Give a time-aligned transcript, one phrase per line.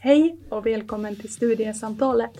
[0.00, 2.32] Hej och välkommen till studiesamtalet.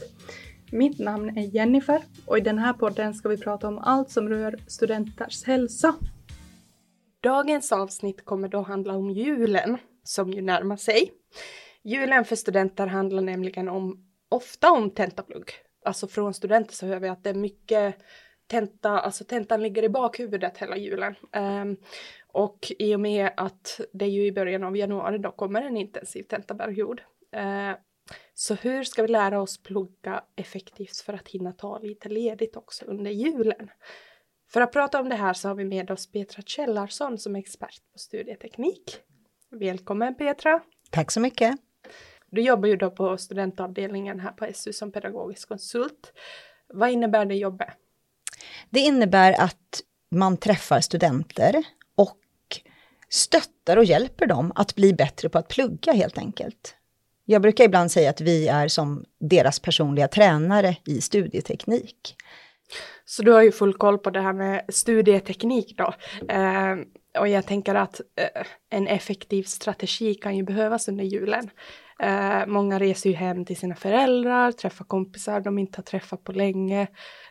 [0.73, 4.29] Mitt namn är Jennifer och i den här podden ska vi prata om allt som
[4.29, 5.95] rör studenters hälsa.
[7.21, 11.13] Dagens avsnitt kommer då handla om julen, som ju närmar sig.
[11.85, 15.51] Julen för studenter handlar nämligen om, ofta om tentaplugg.
[15.85, 17.97] Alltså från studenter så hör vi att det är mycket
[18.47, 21.15] tenta, alltså tentan ligger i bakhuvudet hela julen.
[21.37, 21.77] Um,
[22.29, 26.23] och i och med att det ju i början av januari då kommer en intensiv
[26.23, 27.01] tentaperiod.
[27.37, 27.77] Uh,
[28.35, 32.85] så hur ska vi lära oss plugga effektivt för att hinna ta lite ledigt också
[32.85, 33.71] under julen?
[34.51, 37.41] För att prata om det här så har vi med oss Petra Kjellarsson som är
[37.41, 39.01] expert på studieteknik.
[39.51, 40.61] Välkommen Petra!
[40.91, 41.57] Tack så mycket!
[42.31, 46.13] Du jobbar ju då på studentavdelningen här på SU som pedagogisk konsult.
[46.69, 47.69] Vad innebär det jobbet?
[48.71, 52.21] Det innebär att man träffar studenter och
[53.09, 56.77] stöttar och hjälper dem att bli bättre på att plugga helt enkelt.
[57.29, 62.17] Jag brukar ibland säga att vi är som deras personliga tränare i studieteknik.
[63.05, 65.95] Så du har ju full koll på det här med studieteknik då.
[66.29, 66.77] Eh,
[67.21, 71.51] och jag tänker att eh, en effektiv strategi kan ju behövas under julen.
[71.99, 76.33] Eh, många reser ju hem till sina föräldrar, träffar kompisar de inte har träffat på
[76.33, 76.83] länge.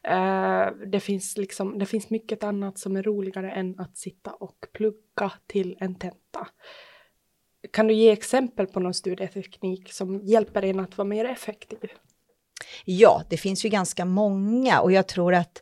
[0.03, 4.57] Eh, det, finns liksom, det finns mycket annat som är roligare än att sitta och
[4.73, 6.47] plugga till en tenta.
[7.71, 11.91] Kan du ge exempel på någon studieteknik som hjälper en att vara mer effektiv?
[12.85, 15.61] Ja, det finns ju ganska många och jag tror att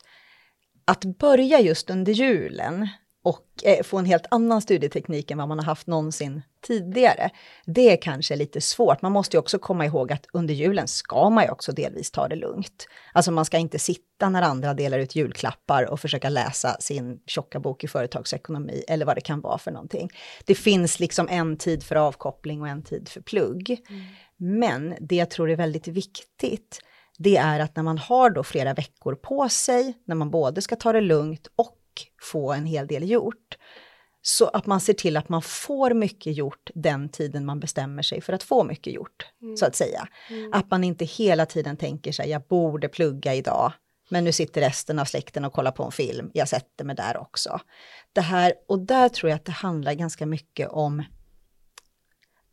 [0.86, 2.88] att börja just under julen
[3.24, 7.30] och eh, få en helt annan studieteknik än vad man har haft någonsin tidigare.
[7.66, 9.02] Det är kanske lite svårt.
[9.02, 12.28] Man måste ju också komma ihåg att under julen ska man ju också delvis ta
[12.28, 12.88] det lugnt.
[13.14, 17.60] Alltså man ska inte sitta när andra delar ut julklappar och försöka läsa sin tjocka
[17.60, 20.10] bok i företagsekonomi eller vad det kan vara för någonting.
[20.46, 23.82] Det finns liksom en tid för avkoppling och en tid för plugg.
[23.90, 24.04] Mm.
[24.38, 26.80] Men det jag tror är väldigt viktigt,
[27.18, 30.76] det är att när man har då flera veckor på sig, när man både ska
[30.76, 31.78] ta det lugnt och
[32.22, 33.58] få en hel del gjort,
[34.22, 38.22] så att man ser till att man får mycket gjort den tiden man bestämmer sig
[38.22, 39.58] för att få mycket gjort, mm.
[39.58, 40.08] så att säga.
[40.30, 40.54] Mm.
[40.54, 43.74] Att man inte hela tiden tänker sig, jag borde plugga idag,
[44.10, 47.18] men nu sitter resten av släkten och kollar på en film, jag sätter mig där
[47.18, 47.60] också.
[48.14, 51.04] Det här, och där tror jag att det handlar ganska mycket om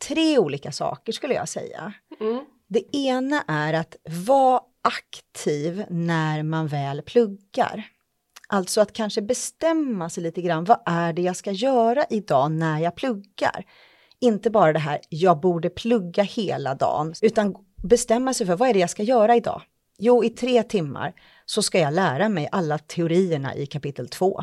[0.09, 1.93] tre olika saker skulle jag säga.
[2.21, 2.45] Mm.
[2.69, 7.89] Det ena är att vara aktiv när man väl pluggar.
[8.53, 12.79] Alltså att kanske bestämma sig lite grann, vad är det jag ska göra idag när
[12.79, 13.65] jag pluggar?
[14.21, 18.75] Inte bara det här, jag borde plugga hela dagen, utan bestämma sig för vad är
[18.75, 19.63] det jag ska göra idag?
[19.99, 21.13] Jo, i tre timmar
[21.47, 24.41] så ska jag lära mig alla teorierna i kapitel två.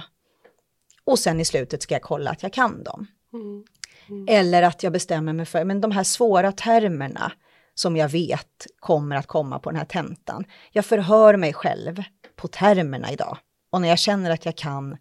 [1.04, 3.08] Och sen i slutet ska jag kolla att jag kan dem.
[3.34, 3.64] Mm.
[4.10, 4.26] Mm.
[4.30, 7.32] Eller att jag bestämmer mig för, men de här svåra termerna
[7.74, 10.46] som jag vet kommer att komma på den här tentan.
[10.72, 12.04] Jag förhör mig själv
[12.36, 13.38] på termerna idag.
[13.70, 14.98] Och när jag känner att jag kan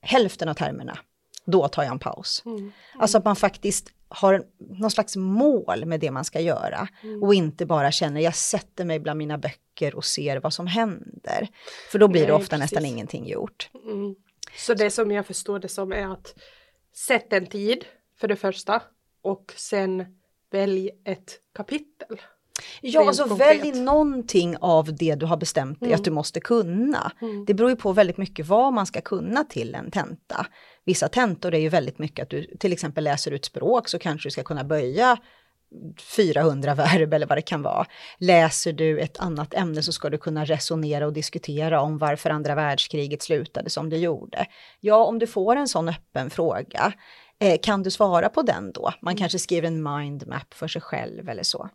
[0.00, 0.98] hälften av termerna,
[1.44, 2.42] då tar jag en paus.
[2.44, 2.58] Mm.
[2.58, 2.72] Mm.
[2.98, 7.22] Alltså att man faktiskt har någon slags mål med det man ska göra mm.
[7.22, 11.48] och inte bara känner jag sätter mig bland mina böcker och ser vad som händer.
[11.90, 12.72] För då blir Nej, det ofta precis.
[12.72, 13.70] nästan ingenting gjort.
[13.84, 14.14] Mm.
[14.56, 16.34] Så det som jag förstår det som är att
[16.94, 17.84] sätt en tid
[18.20, 18.82] för det första
[19.22, 20.04] och sen
[20.50, 22.20] välj ett kapitel.
[22.80, 23.48] Ja, alltså konkret.
[23.48, 25.98] välj någonting av det du har bestämt dig mm.
[25.98, 27.12] att du måste kunna.
[27.20, 27.44] Mm.
[27.44, 30.46] Det beror ju på väldigt mycket vad man ska kunna till en tenta.
[30.84, 34.26] Vissa tentor är ju väldigt mycket att du till exempel läser ut språk så kanske
[34.26, 35.18] du ska kunna böja
[36.16, 37.86] 400 verb eller vad det kan vara.
[38.18, 42.54] Läser du ett annat ämne så ska du kunna resonera och diskutera om varför andra
[42.54, 44.46] världskriget slutade som det gjorde.
[44.80, 46.92] Ja, om du får en sån öppen fråga,
[47.38, 48.92] eh, kan du svara på den då?
[49.00, 49.18] Man mm.
[49.18, 51.68] kanske skriver en mindmap för sig själv eller så.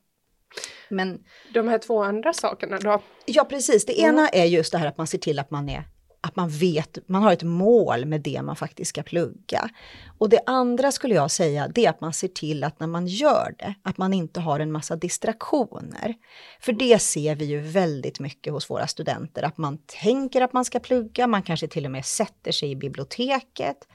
[0.89, 1.19] Men
[1.53, 3.01] de här två andra sakerna då?
[3.25, 3.85] Ja, precis.
[3.85, 4.29] Det ena mm.
[4.33, 5.83] är just det här att man ser till att man är
[6.21, 9.69] att man vet, man har ett mål med det man faktiskt ska plugga.
[10.17, 13.07] Och det andra skulle jag säga, det är att man ser till att när man
[13.07, 16.16] gör det, att man inte har en massa distraktioner.
[16.59, 20.66] För det ser vi ju väldigt mycket hos våra studenter, att man tänker att man
[20.66, 23.87] ska plugga, man kanske till och med sätter sig i biblioteket,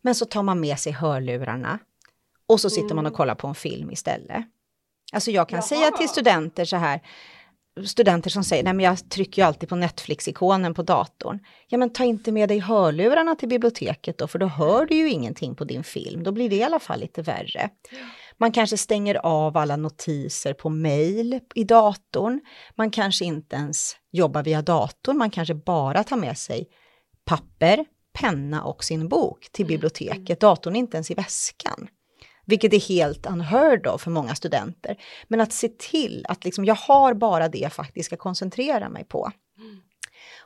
[0.00, 1.78] men så tar man med sig hörlurarna
[2.46, 2.96] och så sitter mm.
[2.96, 3.16] man och mm.
[3.16, 4.44] kollar på en film istället.
[5.12, 5.62] Alltså jag kan Jaha.
[5.62, 7.00] säga till studenter så här,
[7.84, 11.38] studenter som säger, nej men jag trycker ju alltid på Netflix-ikonen på datorn.
[11.68, 15.10] Ja men ta inte med dig hörlurarna till biblioteket då, för då hör du ju
[15.10, 16.22] ingenting på din film.
[16.22, 17.70] Då blir det i alla fall lite värre.
[18.38, 22.40] Man kanske stänger av alla notiser på mail i datorn.
[22.76, 26.68] Man kanske inte ens jobbar via datorn, man kanske bara tar med sig
[27.24, 29.74] papper, penna och sin bok till mm.
[29.74, 30.40] biblioteket.
[30.40, 31.88] Datorn är inte ens i väskan
[32.46, 34.96] vilket är helt unheard of för många studenter.
[35.28, 39.04] Men att se till att liksom, jag har bara det jag faktiskt ska koncentrera mig
[39.04, 39.32] på.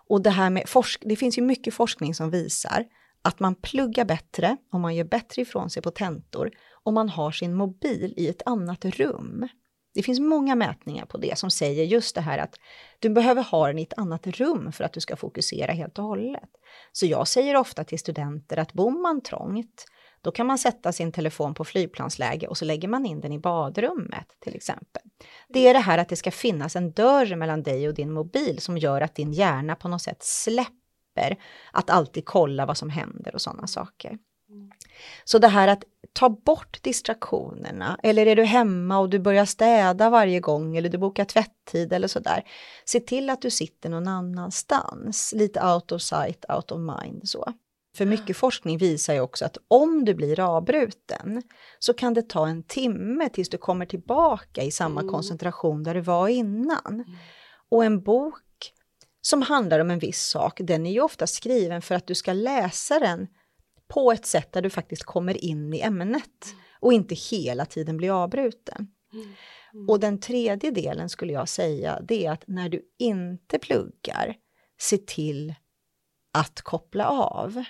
[0.09, 2.85] Och det här med forsk det finns ju mycket forskning som visar
[3.23, 6.51] att man pluggar bättre och man gör bättre ifrån sig på tentor
[6.83, 9.49] om man har sin mobil i ett annat rum.
[9.95, 12.55] Det finns många mätningar på det som säger just det här att
[12.99, 16.05] du behöver ha den i ett annat rum för att du ska fokusera helt och
[16.05, 16.51] hållet.
[16.93, 19.85] Så jag säger ofta till studenter att bor man trångt,
[20.25, 23.39] då kan man sätta sin telefon på flygplansläge och så lägger man in den i
[23.39, 25.03] badrummet till exempel.
[25.49, 28.61] Det är det här att det ska finnas en dörr mellan dig och din mobil
[28.61, 31.37] som gör att din hjärna på något sätt släpper
[31.73, 34.19] att alltid kolla vad som händer och sådana saker.
[35.25, 40.11] Så det här att ta bort distraktionerna, eller är du hemma och du börjar städa
[40.11, 42.45] varje gång eller du bokar tvätttid eller sådär.
[42.85, 47.53] Se till att du sitter någon annanstans, lite out of sight, out of mind så.
[47.97, 51.43] För mycket forskning visar ju också att om du blir avbruten
[51.79, 55.13] så kan det ta en timme tills du kommer tillbaka i samma mm.
[55.13, 56.87] koncentration där du var innan.
[56.87, 57.17] Mm.
[57.71, 58.41] Och en bok
[59.21, 62.33] som handlar om en viss sak, den är ju ofta skriven för att du ska
[62.33, 63.27] läsa den
[63.89, 66.47] på ett sätt där du faktiskt kommer in i ämnet
[66.81, 68.89] och inte hela tiden blir avbruten.
[69.13, 69.89] Mm.
[69.89, 74.37] Och den tredje delen skulle jag säga, det är att när du inte pluggar,
[74.81, 75.55] se till
[76.33, 77.65] att koppla av.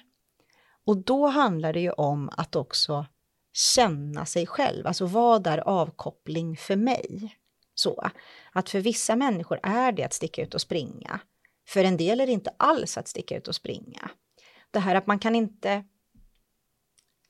[0.84, 3.06] Och då handlar det ju om att också
[3.52, 7.36] känna sig själv, alltså vad är avkoppling för mig?
[7.74, 8.10] Så,
[8.52, 11.20] att för vissa människor är det att sticka ut och springa.
[11.68, 14.10] För en del är det inte alls att sticka ut och springa.
[14.70, 15.84] Det här att man kan inte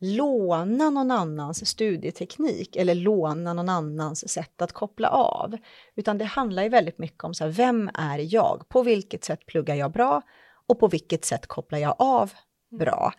[0.00, 5.57] låna någon annans studieteknik eller låna någon annans sätt att koppla av.
[5.95, 8.69] Utan det handlar ju väldigt mycket om så här, vem är jag?
[8.69, 10.23] På vilket sätt pluggar jag bra?
[10.67, 12.33] Och på vilket sätt kopplar jag av
[12.79, 13.12] bra?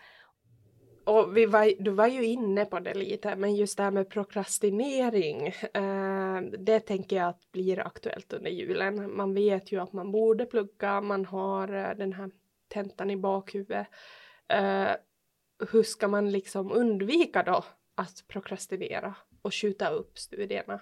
[1.06, 4.10] Och vi var, du var ju inne på det lite, men just det här med
[4.10, 9.16] prokrastinering, eh, det tänker jag att blir aktuellt under julen.
[9.16, 12.32] Man vet ju att man borde plugga, man har eh, den här
[12.68, 13.88] tentan i bakhuvudet.
[14.48, 14.92] Eh,
[15.72, 17.66] hur ska man liksom undvika då
[17.96, 20.82] att prokrastinera och skjuta upp studierna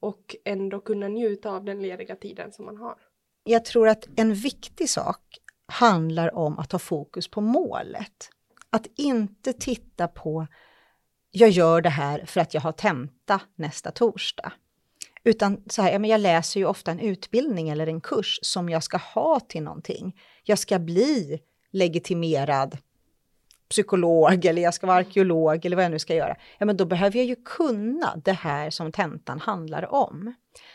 [0.00, 2.98] och ändå kunna njuta av den lediga tiden som man har?
[3.44, 8.30] Jag tror att en viktig sak handlar om att ha fokus på målet.
[8.74, 10.46] Att inte titta på
[11.30, 14.52] jag gör det här för att jag har tenta nästa torsdag.
[15.24, 18.68] Utan så här, ja, men jag läser ju ofta en utbildning eller en kurs som
[18.68, 20.20] jag ska ha till någonting.
[20.42, 21.40] Jag ska bli
[21.70, 22.78] legitimerad
[23.68, 26.36] psykolog eller jag ska vara arkeolog eller vad jag nu ska göra.
[26.58, 30.34] Ja, men då behöver jag ju kunna det här som tentan handlar om.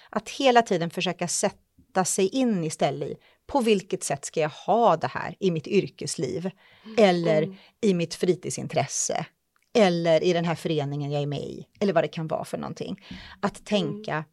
[0.10, 1.69] Att hela tiden försöka sätta
[2.06, 3.16] sig in istället i
[3.48, 6.50] på vilket sätt ska jag ha det här i mitt yrkesliv
[6.98, 7.56] eller mm.
[7.82, 9.26] i mitt fritidsintresse
[9.74, 12.58] eller i den här föreningen jag är med i eller vad det kan vara för
[12.58, 13.06] någonting.
[13.40, 14.24] Att tänka mm.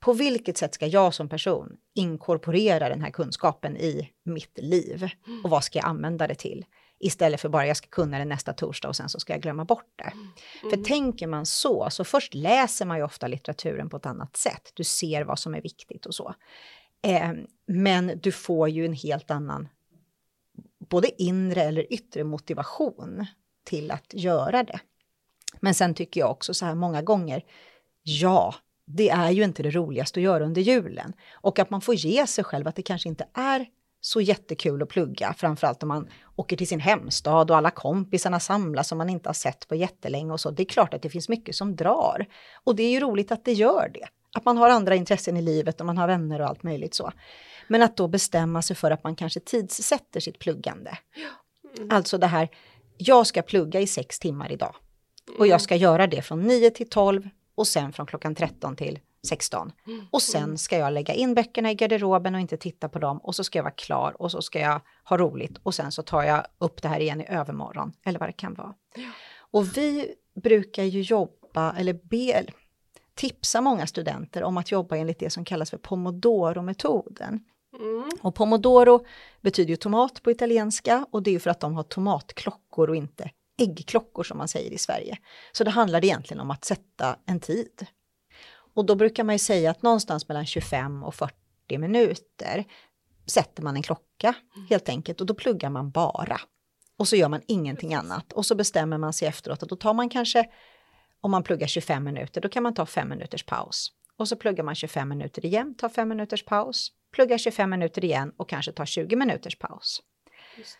[0.00, 5.08] på vilket sätt ska jag som person inkorporera den här kunskapen i mitt liv
[5.44, 6.64] och vad ska jag använda det till?
[7.00, 9.64] Istället för bara jag ska kunna det nästa torsdag och sen så ska jag glömma
[9.64, 10.12] bort det.
[10.12, 10.70] Mm.
[10.70, 14.72] För tänker man så, så först läser man ju ofta litteraturen på ett annat sätt.
[14.74, 16.34] Du ser vad som är viktigt och så.
[17.02, 17.32] Eh,
[17.66, 19.68] men du får ju en helt annan
[20.88, 23.26] både inre eller yttre motivation
[23.64, 24.80] till att göra det.
[25.60, 27.44] Men sen tycker jag också så här många gånger,
[28.02, 28.54] ja,
[28.84, 31.12] det är ju inte det roligaste att göra under julen.
[31.32, 33.66] Och att man får ge sig själv att det kanske inte är
[34.00, 38.88] så jättekul att plugga, framförallt om man åker till sin hemstad och alla kompisarna samlas
[38.88, 40.50] som man inte har sett på jättelänge och så.
[40.50, 42.26] Det är klart att det finns mycket som drar.
[42.64, 44.08] Och det är ju roligt att det gör det.
[44.34, 47.12] Att man har andra intressen i livet och man har vänner och allt möjligt så.
[47.68, 50.98] Men att då bestämma sig för att man kanske tidssätter sitt pluggande.
[51.76, 51.90] Mm.
[51.90, 52.48] Alltså det här,
[52.96, 54.74] jag ska plugga i sex timmar idag.
[55.38, 58.98] Och jag ska göra det från 9 till 12 och sen från klockan 13 till
[59.28, 59.72] 16.
[59.86, 60.06] Mm.
[60.10, 63.34] Och sen ska jag lägga in böckerna i garderoben och inte titta på dem och
[63.34, 66.22] så ska jag vara klar och så ska jag ha roligt och sen så tar
[66.22, 68.74] jag upp det här igen i övermorgon eller vad det kan vara.
[69.50, 72.44] Och vi brukar ju jobba, eller be,
[73.18, 77.40] tipsa många studenter om att jobba enligt det som kallas för pomodoro-metoden.
[77.78, 78.08] Mm.
[78.20, 79.04] Och pomodoro
[79.40, 82.96] betyder ju tomat på italienska och det är ju för att de har tomatklockor och
[82.96, 85.18] inte äggklockor som man säger i Sverige.
[85.52, 87.86] Så det handlar egentligen om att sätta en tid.
[88.74, 92.64] Och då brukar man ju säga att någonstans mellan 25 och 40 minuter
[93.26, 94.34] sätter man en klocka
[94.70, 96.40] helt enkelt och då pluggar man bara.
[96.98, 99.94] Och så gör man ingenting annat och så bestämmer man sig efteråt att då tar
[99.94, 100.44] man kanske,
[101.20, 103.92] om man pluggar 25 minuter, då kan man ta 5 minuters paus.
[104.16, 108.32] Och så pluggar man 25 minuter igen, tar 5 minuters paus, pluggar 25 minuter igen
[108.36, 110.02] och kanske tar 20 minuters paus.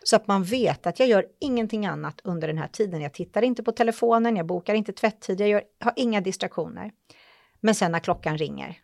[0.03, 3.01] Så att man vet att jag gör ingenting annat under den här tiden.
[3.01, 6.91] Jag tittar inte på telefonen, jag bokar inte tvätttid, jag gör, har inga distraktioner.
[7.59, 8.77] Men sen när klockan ringer,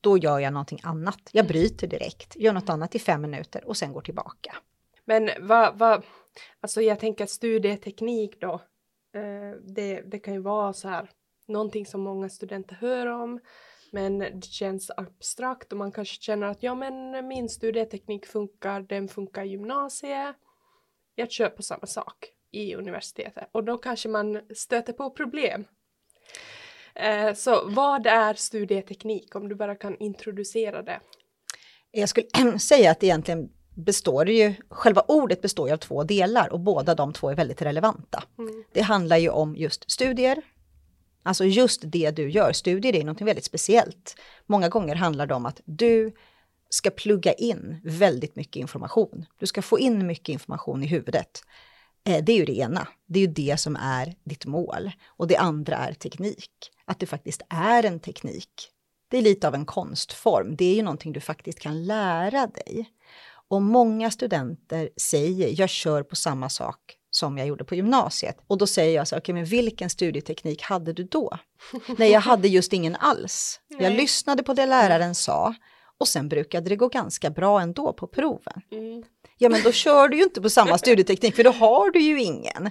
[0.00, 1.20] då gör jag någonting annat.
[1.32, 4.56] Jag bryter direkt, gör något annat i fem minuter och sen går tillbaka.
[5.04, 6.04] Men vad, vad
[6.60, 8.60] alltså jag tänker studieteknik då,
[9.14, 11.10] Eh, det, det kan ju vara så här,
[11.46, 13.40] någonting som många studenter hör om,
[13.92, 19.08] men det känns abstrakt och man kanske känner att ja men min studieteknik funkar, den
[19.08, 20.36] funkar i gymnasiet,
[21.14, 25.64] jag kör på samma sak i universitetet och då kanske man stöter på problem.
[26.94, 31.00] Eh, så vad är studieteknik om du bara kan introducera det?
[31.90, 32.26] Jag skulle
[32.58, 37.12] säga att egentligen består ju, själva ordet består ju av två delar och båda de
[37.12, 38.24] två är väldigt relevanta.
[38.38, 38.64] Mm.
[38.72, 40.42] Det handlar ju om just studier,
[41.22, 42.52] alltså just det du gör.
[42.52, 44.16] Studier är något väldigt speciellt.
[44.46, 46.12] Många gånger handlar det om att du
[46.70, 49.26] ska plugga in väldigt mycket information.
[49.38, 51.42] Du ska få in mycket information i huvudet.
[52.04, 52.88] Eh, det är ju det ena.
[53.06, 54.90] Det är ju det som är ditt mål.
[55.06, 56.50] Och det andra är teknik.
[56.84, 58.70] Att det faktiskt är en teknik.
[59.08, 60.56] Det är lite av en konstform.
[60.56, 62.90] Det är ju någonting du faktiskt kan lära dig.
[63.48, 66.78] Och många studenter säger, jag kör på samma sak
[67.10, 68.36] som jag gjorde på gymnasiet.
[68.46, 71.38] Och då säger jag så, okej okay, men vilken studieteknik hade du då?
[71.98, 73.60] Nej, jag hade just ingen alls.
[73.78, 75.54] Jag lyssnade på det läraren sa
[75.98, 78.62] och sen brukade det gå ganska bra ändå på proven.
[78.72, 79.04] Mm.
[79.38, 82.22] Ja, men då kör du ju inte på samma studieteknik för då har du ju
[82.22, 82.70] ingen.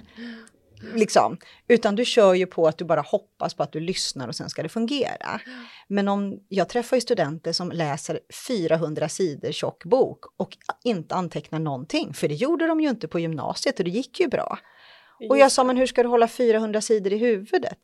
[0.94, 1.38] Liksom.
[1.68, 4.48] Utan du kör ju på att du bara hoppas på att du lyssnar och sen
[4.48, 5.40] ska det fungera.
[5.88, 11.58] Men om jag träffar ju studenter som läser 400 sidor tjock bok och inte antecknar
[11.58, 14.58] någonting, för det gjorde de ju inte på gymnasiet och det gick ju bra.
[15.30, 17.78] Och jag sa, men hur ska du hålla 400 sidor i huvudet?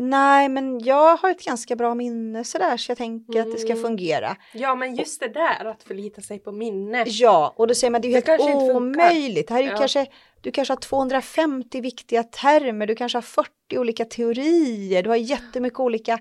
[0.00, 3.48] Nej, men jag har ett ganska bra minne sådär så jag tänker mm.
[3.48, 3.82] att det ska mm.
[3.82, 4.36] fungera.
[4.52, 7.04] Ja, men just det där att förlita sig på minne.
[7.06, 9.50] Ja, och då säger man det är ju det helt omöjligt.
[9.50, 9.76] Här är ja.
[9.76, 10.06] kanske,
[10.40, 15.80] du kanske har 250 viktiga termer, du kanske har 40 olika teorier, du har jättemycket
[15.80, 16.18] olika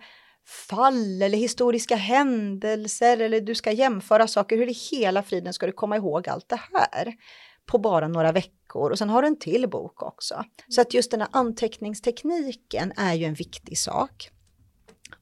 [0.69, 4.57] fall eller historiska händelser eller du ska jämföra saker.
[4.57, 7.13] Hur i hela friden ska du komma ihåg allt det här?
[7.69, 10.43] På bara några veckor och sen har du en till bok också.
[10.69, 14.29] Så att just den här anteckningstekniken är ju en viktig sak.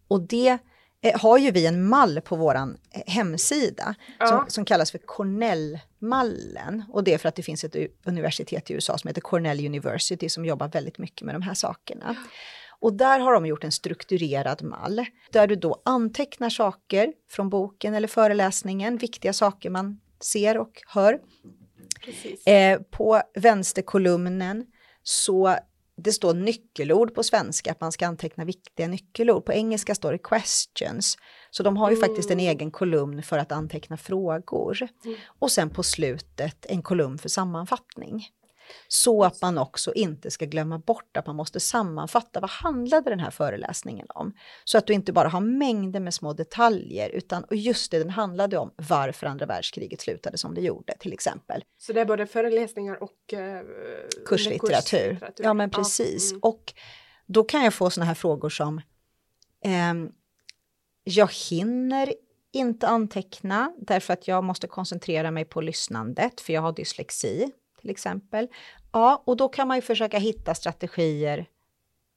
[0.08, 0.58] Och det
[1.02, 4.28] eh, har ju vi en mall på våran eh, hemsida ja.
[4.28, 6.84] som, som, kallas för Cornell-mallen.
[6.92, 10.30] Och det är för att det finns ett universitet i USA som heter Cornell University
[10.30, 12.16] som jobbar väldigt mycket med de här sakerna.
[12.80, 17.94] Och där har de gjort en strukturerad mall där du då antecknar saker från boken
[17.94, 21.20] eller föreläsningen, viktiga saker man ser och hör.
[22.46, 24.66] Eh, på vänsterkolumnen
[25.04, 25.58] så
[25.98, 29.46] det står nyckelord på svenska, att man ska anteckna viktiga nyckelord.
[29.46, 31.18] På engelska står det questions.
[31.52, 32.08] Så de har ju mm.
[32.08, 32.50] faktiskt en mm.
[32.50, 34.88] egen kolumn för att anteckna frågor.
[35.06, 35.18] Mm.
[35.40, 38.28] Och sen på slutet en kolumn för sammanfattning.
[38.88, 43.20] Så att man också inte ska glömma bort att man måste sammanfatta vad handlade den
[43.20, 44.34] här föreläsningen om.
[44.64, 48.10] Så att du inte bara har mängder med små detaljer utan och just det den
[48.10, 51.64] handlade om varför andra världskriget slutade som det gjorde till exempel.
[51.78, 53.62] Så det är både föreläsningar och eh,
[54.26, 54.60] kurslitteratur.
[55.00, 55.46] kurslitteratur.
[55.46, 56.32] Ja men precis.
[56.32, 56.40] Mm.
[56.44, 56.74] Och
[57.26, 58.78] då kan jag få sådana här frågor som
[59.66, 59.94] eh,
[61.04, 62.14] jag hinner
[62.52, 67.52] inte anteckna därför att jag måste koncentrera mig på lyssnandet för jag har dyslexi
[67.88, 68.48] till exempel.
[68.92, 71.46] Ja, och då kan man ju försöka hitta strategier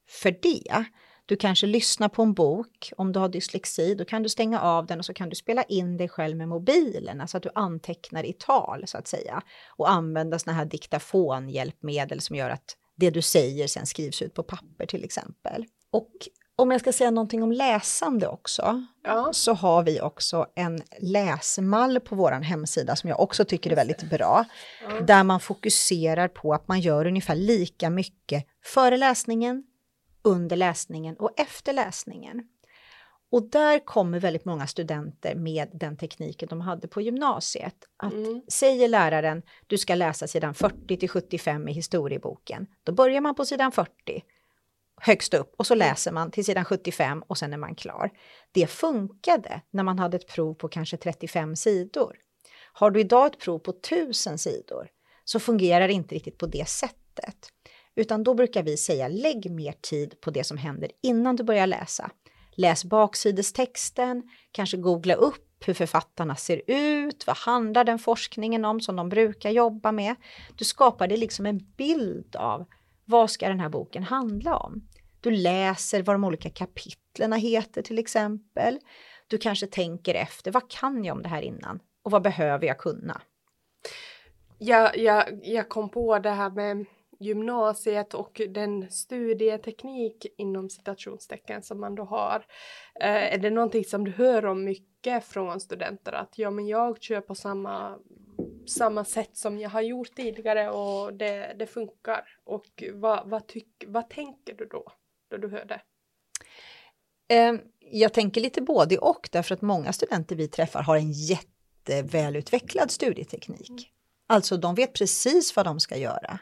[0.09, 0.85] för det.
[1.25, 4.85] Du kanske lyssnar på en bok, om du har dyslexi, då kan du stänga av
[4.85, 8.23] den och så kan du spela in dig själv med mobilen, alltså att du antecknar
[8.23, 9.41] i tal så att säga.
[9.77, 14.43] Och använda sådana här diktafonhjälpmedel som gör att det du säger sen skrivs ut på
[14.43, 15.65] papper till exempel.
[15.91, 16.11] Och
[16.61, 19.29] om jag ska säga någonting om läsande också, ja.
[19.33, 24.09] så har vi också en läsmall på vår hemsida som jag också tycker är väldigt
[24.09, 24.45] bra.
[24.89, 25.01] Ja.
[25.01, 29.63] Där man fokuserar på att man gör ungefär lika mycket före läsningen,
[30.23, 32.43] under läsningen och efter läsningen.
[33.31, 37.75] Och där kommer väldigt många studenter med den tekniken de hade på gymnasiet.
[37.97, 38.41] Att mm.
[38.47, 43.45] säger läraren, du ska läsa sidan 40 till 75 i historieboken, då börjar man på
[43.45, 44.23] sidan 40
[45.01, 45.87] högst upp och så mm.
[45.87, 48.11] läser man till sidan 75 och sen är man klar.
[48.51, 52.15] Det funkade när man hade ett prov på kanske 35 sidor.
[52.73, 54.87] Har du idag ett prov på 1000 sidor
[55.25, 57.49] så fungerar det inte riktigt på det sättet.
[57.95, 61.67] Utan då brukar vi säga lägg mer tid på det som händer innan du börjar
[61.67, 62.11] läsa.
[62.51, 68.95] Läs baksidestexten, kanske googla upp hur författarna ser ut, vad handlar den forskningen om som
[68.95, 70.15] de brukar jobba med.
[70.57, 72.65] Du skapar dig liksom en bild av
[73.05, 74.87] vad ska den här boken handla om?
[75.21, 78.79] Du läser vad de olika kapitlerna heter till exempel.
[79.27, 81.79] Du kanske tänker efter, vad kan jag om det här innan?
[82.03, 83.21] Och vad behöver jag kunna?
[84.57, 86.85] Jag, jag, jag kom på det här med
[87.19, 92.45] gymnasiet och den studieteknik inom citationstecken som man då har.
[93.01, 97.01] Eh, är det någonting som du hör om mycket från studenter att ja men jag
[97.01, 97.99] kör på samma,
[98.67, 102.23] samma sätt som jag har gjort tidigare och det, det funkar.
[102.43, 104.91] Och vad, vad, tyck, vad tänker du då,
[105.31, 105.81] då du hör det?
[107.35, 112.91] Eh, jag tänker lite både och därför att många studenter vi träffar har en jättevälutvecklad
[112.91, 113.69] studieteknik.
[113.69, 113.83] Mm.
[114.27, 116.39] Alltså de vet precis vad de ska göra.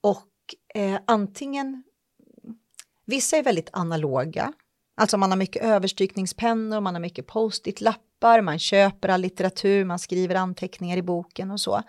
[0.00, 0.28] Och
[0.74, 1.84] eh, antingen,
[3.04, 4.52] vissa är väldigt analoga,
[4.96, 10.34] alltså man har mycket överstrykningspennor, man har mycket post-it-lappar, man köper all litteratur, man skriver
[10.34, 11.82] anteckningar i boken och så.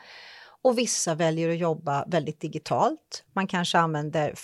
[0.61, 3.25] Och vissa väljer att jobba väldigt digitalt.
[3.33, 4.35] Man kanske använder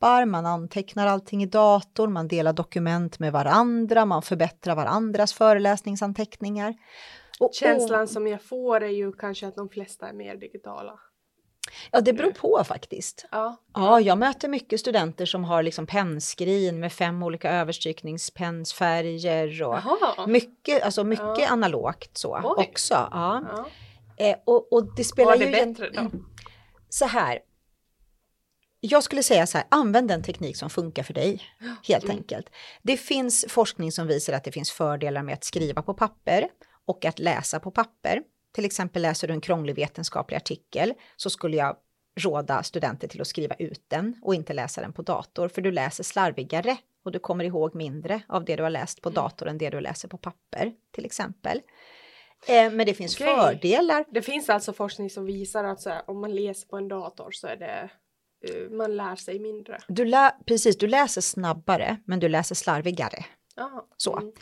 [0.00, 6.74] flashcard-appar, man antecknar allting i dator, man delar dokument med varandra, man förbättrar varandras föreläsningsanteckningar.
[7.40, 11.00] Och, Känslan som jag får är ju kanske att de flesta är mer digitala.
[11.90, 13.26] Ja, det beror på faktiskt.
[13.30, 13.56] Ja.
[13.74, 20.26] ja, jag möter mycket studenter som har liksom pennskrin med fem olika överstrykningspennsfärger och Aha.
[20.26, 21.48] mycket, alltså mycket ja.
[21.48, 22.42] analogt så Oj.
[22.68, 22.94] också.
[22.94, 23.42] Ja.
[23.50, 23.66] ja.
[24.16, 26.10] Eh, och, och det spelar Var det ju bättre då?
[26.88, 27.38] Så här.
[28.80, 31.42] Jag skulle säga så här, använd den teknik som funkar för dig,
[31.82, 32.16] helt mm.
[32.16, 32.50] enkelt.
[32.82, 36.48] Det finns forskning som visar att det finns fördelar med att skriva på papper
[36.86, 38.22] och att läsa på papper
[38.52, 41.76] till exempel läser du en krånglig vetenskaplig artikel så skulle jag
[42.20, 45.72] råda studenter till att skriva ut den och inte läsa den på dator, för du
[45.72, 49.14] läser slarvigare och du kommer ihåg mindre av det du har läst på mm.
[49.14, 51.60] dator än det du läser på papper, till exempel.
[52.48, 53.36] Eh, men det finns okay.
[53.36, 54.04] fördelar.
[54.08, 57.46] Det finns alltså forskning som visar att här, om man läser på en dator så
[57.46, 57.90] är det
[58.70, 59.78] man lär sig mindre.
[59.88, 63.24] Du lä precis, du läser snabbare, men du läser slarvigare.
[63.56, 63.86] Aha.
[63.96, 64.18] Så.
[64.18, 64.32] Mm.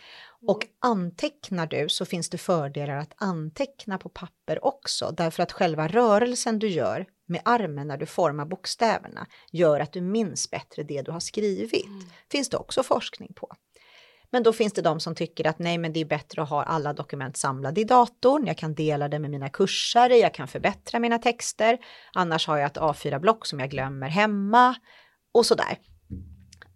[0.46, 5.88] Och antecknar du så finns det fördelar att anteckna på papper också, därför att själva
[5.88, 11.02] rörelsen du gör med armen när du formar bokstäverna gör att du minns bättre det
[11.02, 11.86] du har skrivit.
[11.86, 12.00] Mm.
[12.30, 13.48] Finns det också forskning på.
[14.30, 16.62] Men då finns det de som tycker att nej, men det är bättre att ha
[16.62, 18.46] alla dokument samlade i datorn.
[18.46, 21.78] Jag kan dela det med mina kursare, jag kan förbättra mina texter.
[22.12, 24.74] Annars har jag ett A4-block som jag glömmer hemma
[25.34, 25.78] och sådär.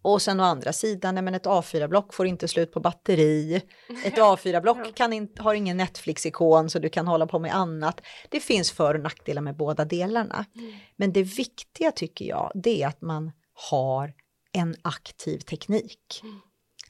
[0.02, 3.62] Och sen å andra sidan, men ett A4-block får inte slut på batteri.
[4.04, 8.00] Ett A4-block kan in, har ingen Netflix-ikon så du kan hålla på med annat.
[8.28, 10.44] Det finns för och nackdelar med båda delarna.
[10.54, 10.74] Mm.
[10.96, 13.32] Men det viktiga tycker jag, det är att man
[13.70, 14.12] har
[14.52, 16.20] en aktiv teknik.
[16.22, 16.40] Mm.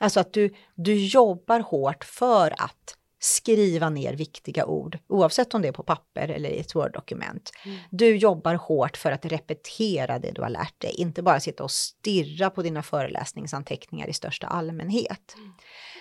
[0.03, 5.69] Alltså att du, du jobbar hårt för att skriva ner viktiga ord, oavsett om det
[5.69, 7.51] är på papper eller i ett Word-dokument.
[7.65, 7.79] Mm.
[7.91, 11.71] Du jobbar hårt för att repetera det du har lärt dig, inte bara sitta och
[11.71, 15.35] stirra på dina föreläsningsanteckningar i största allmänhet.
[15.35, 15.53] Mm.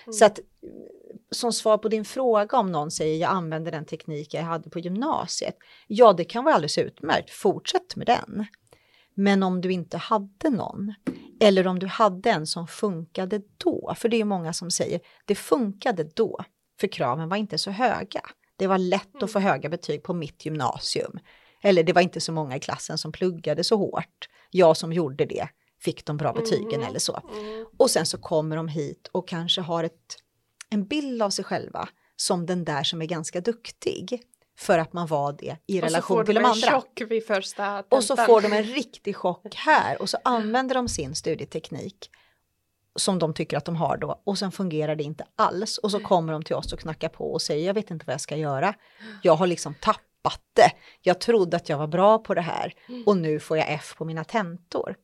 [0.04, 0.12] Mm.
[0.12, 0.38] Så att
[1.30, 4.78] som svar på din fråga om någon säger jag använder den teknik jag hade på
[4.78, 5.56] gymnasiet.
[5.86, 7.30] Ja, det kan vara alldeles utmärkt.
[7.30, 8.46] Fortsätt med den.
[9.14, 10.94] Men om du inte hade någon,
[11.42, 15.34] eller om du hade en som funkade då, för det är många som säger det
[15.34, 16.44] funkade då,
[16.80, 18.20] för kraven var inte så höga.
[18.56, 19.50] Det var lätt att få mm.
[19.50, 21.18] höga betyg på mitt gymnasium.
[21.62, 24.28] Eller det var inte så många i klassen som pluggade så hårt.
[24.50, 25.48] Jag som gjorde det
[25.80, 26.88] fick de bra betygen mm.
[26.88, 27.20] eller så.
[27.32, 27.66] Mm.
[27.78, 30.16] Och sen så kommer de hit och kanske har ett,
[30.70, 34.22] en bild av sig själva som den där som är ganska duktig.
[34.62, 36.50] För att man var det i relation till de andra.
[36.50, 37.98] Och så får de en chock vid första tentan.
[37.98, 42.10] Och så får de en riktig chock här och så använder de sin studieteknik
[42.96, 46.00] som de tycker att de har då och sen fungerar det inte alls och så
[46.00, 48.36] kommer de till oss och knackar på och säger jag vet inte vad jag ska
[48.36, 48.74] göra.
[49.22, 50.72] Jag har liksom tappat det.
[51.00, 53.02] Jag trodde att jag var bra på det här mm.
[53.06, 54.96] och nu får jag F på mina tentor.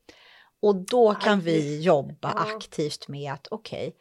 [0.61, 3.99] Och då kan vi jobba aktivt med att okej, okay,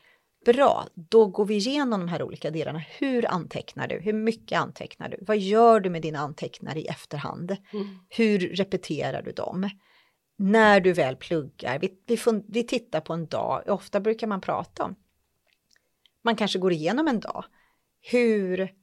[0.52, 2.78] bra, då går vi igenom de här olika delarna.
[2.78, 3.98] Hur antecknar du?
[3.98, 5.18] Hur mycket antecknar du?
[5.20, 7.56] Vad gör du med dina antecknare i efterhand?
[7.72, 7.98] Mm.
[8.08, 9.70] Hur repeterar du dem?
[10.38, 14.84] när du väl pluggar, vi, vi, vi tittar på en dag, ofta brukar man prata
[14.84, 14.94] om,
[16.24, 17.44] man kanske går igenom en dag,
[18.00, 18.74] hur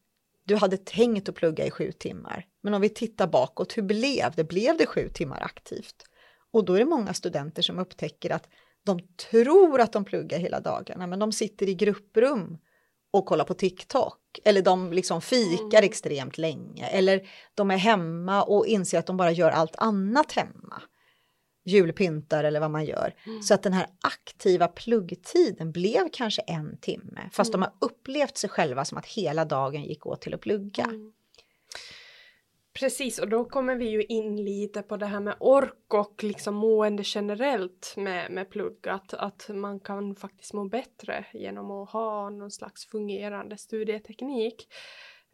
[0.44, 2.46] du hade tänkt att plugga i sju timmar.
[2.62, 4.44] Men om vi tittar bakåt, hur blev det?
[4.44, 5.96] Blev det sju timmar aktivt?
[6.52, 8.50] Och då är det många studenter som upptäcker att
[8.86, 9.00] de
[9.32, 12.58] tror att de pluggar hela dagarna, men de sitter i grupprum
[13.12, 14.20] och kollar på TikTok.
[14.44, 15.84] Eller de liksom fikar mm.
[15.84, 16.88] extremt länge.
[16.88, 20.82] Eller de är hemma och inser att de bara gör allt annat hemma
[21.66, 23.14] julpyntar eller vad man gör.
[23.26, 23.42] Mm.
[23.42, 27.62] Så att den här aktiva pluggtiden blev kanske en timme, fast mm.
[27.62, 30.84] de har upplevt sig själva som att hela dagen gick åt till att plugga.
[30.84, 31.12] Mm.
[32.80, 36.56] Precis, och då kommer vi ju in lite på det här med ork och liksom
[36.56, 38.88] mående generellt med, med plugg.
[38.88, 44.68] Att, att man kan faktiskt må bättre genom att ha någon slags fungerande studieteknik.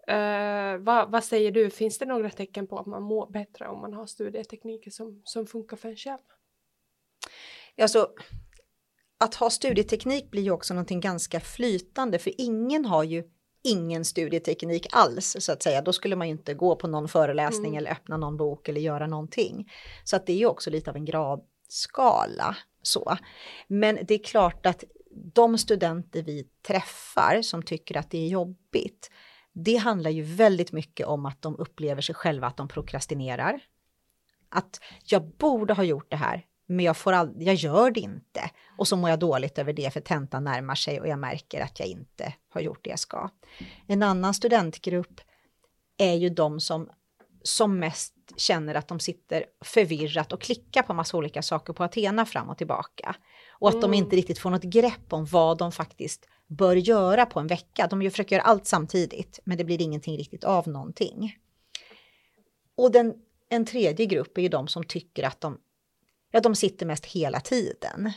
[0.08, 3.68] Eh, uh, vad, vad, säger du, finns det några tecken på att man mår bättre
[3.68, 6.20] om man har studietekniker som, som funkar för en själv?
[7.82, 8.14] Alltså,
[9.18, 13.24] att ha studieteknik blir ju också någonting ganska flytande, för ingen har ju
[13.64, 15.82] ingen studieteknik alls så att säga.
[15.82, 17.78] Då skulle man ju inte gå på någon föreläsning mm.
[17.78, 19.72] eller öppna någon bok eller göra någonting.
[20.04, 23.18] Så att det är ju också lite av en gradskala så.
[23.68, 24.84] Men det är klart att
[25.34, 29.12] de studenter vi träffar som tycker att det är jobbigt,
[29.54, 33.60] det handlar ju väldigt mycket om att de upplever sig själva att de prokrastinerar.
[34.50, 38.50] Att jag borde ha gjort det här, men jag, får all, jag gör det inte.
[38.78, 41.80] Och så mår jag dåligt över det för tentan närmar sig och jag märker att
[41.80, 43.30] jag inte har gjort det jag ska.
[43.88, 45.22] En annan studentgrupp
[45.98, 46.90] är ju de som,
[47.44, 52.26] som mest känner att de sitter förvirrat och klickar på massa olika saker på Athena
[52.26, 53.16] fram och tillbaka.
[53.50, 53.92] Och att mm.
[53.92, 57.88] de inte riktigt får något grepp om vad de faktiskt bör göra på en vecka.
[57.88, 61.36] De försöker göra allt samtidigt, men det blir ingenting riktigt av någonting.
[62.76, 63.14] Och den,
[63.50, 65.58] en tredje grupp är ju de som tycker att de
[66.32, 68.12] ja, de sitter mest hela tiden.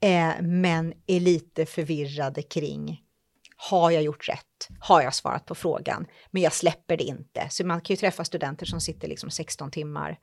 [0.00, 3.00] Eh, men är lite förvirrade kring
[3.56, 4.68] har jag gjort rätt?
[4.80, 6.06] Har jag svarat på frågan?
[6.30, 7.46] Men jag släpper det inte.
[7.50, 10.18] Så man kan ju träffa studenter som sitter liksom 16 timmar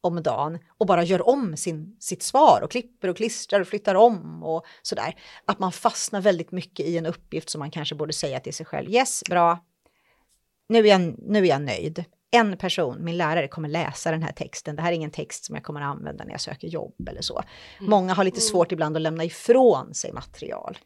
[0.00, 3.94] om dagen och bara gör om sin, sitt svar och klipper och klistrar och flyttar
[3.94, 5.14] om och sådär.
[5.44, 8.66] Att man fastnar väldigt mycket i en uppgift som man kanske borde säga till sig
[8.66, 8.90] själv.
[8.90, 9.64] Yes, bra.
[10.68, 14.32] Nu är jag, nu är jag nöjd en person, min lärare, kommer läsa den här
[14.32, 14.76] texten.
[14.76, 17.22] Det här är ingen text som jag kommer att använda när jag söker jobb eller
[17.22, 17.42] så.
[17.78, 17.90] Mm.
[17.90, 18.48] Många har lite mm.
[18.48, 20.78] svårt ibland att lämna ifrån sig material.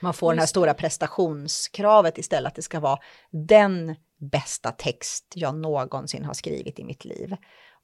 [0.00, 2.98] Man får Just det här stora prestationskravet istället, att det ska vara
[3.30, 3.96] den
[4.32, 7.36] bästa text jag någonsin har skrivit i mitt liv.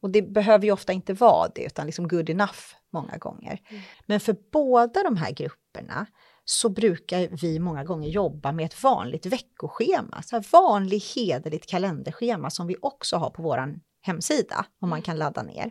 [0.03, 2.59] Och det behöver ju ofta inte vara det, utan liksom good enough
[2.93, 3.61] många gånger.
[3.69, 3.83] Mm.
[4.07, 6.07] Men för båda de här grupperna
[6.51, 12.51] så brukar vi många gånger jobba med ett vanligt veckoschema, så här vanlig hederligt kalenderschema
[12.51, 15.71] som vi också har på vår hemsida, om man kan ladda ner.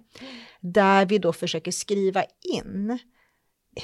[0.62, 2.24] Där vi då försöker skriva
[2.60, 3.00] in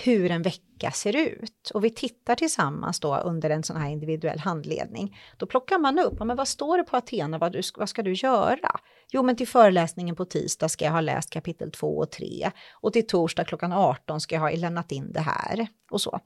[0.03, 1.71] hur en vecka ser ut.
[1.73, 5.17] Och vi tittar tillsammans då under en sån här individuell handledning.
[5.37, 8.13] Då plockar man upp, men vad står det på Athena, vad, du, vad ska du
[8.13, 8.79] göra?
[9.11, 12.93] Jo, men till föreläsningen på tisdag ska jag ha läst kapitel 2 och 3 och
[12.93, 16.19] till torsdag klockan 18 ska jag ha lämnat in det här och så.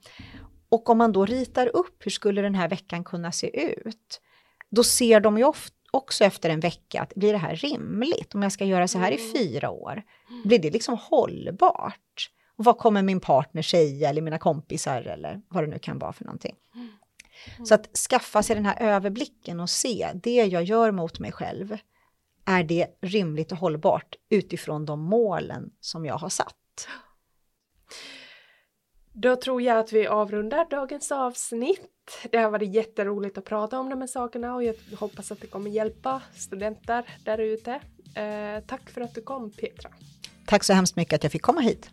[0.70, 4.20] Och om man då ritar upp hur skulle den här veckan kunna se ut,
[4.70, 8.34] då ser de ju ofta också efter en vecka att blir det här rimligt?
[8.34, 9.32] Om jag ska göra så här i mm.
[9.32, 10.02] fyra år,
[10.44, 12.30] blir det liksom hållbart?
[12.56, 16.12] Och vad kommer min partner säga eller mina kompisar eller vad det nu kan vara
[16.12, 16.54] för någonting.
[16.74, 17.66] Mm.
[17.66, 21.76] Så att skaffa sig den här överblicken och se det jag gör mot mig själv.
[22.44, 26.56] Är det rimligt och hållbart utifrån de målen som jag har satt?
[29.12, 32.28] Då tror jag att vi avrundar dagens avsnitt.
[32.30, 35.46] Det har varit jätteroligt att prata om de här sakerna och jag hoppas att det
[35.46, 37.80] kommer hjälpa studenter där ute.
[38.14, 39.90] Eh, tack för att du kom Petra.
[40.46, 41.90] Tack så hemskt mycket att jag fick komma hit.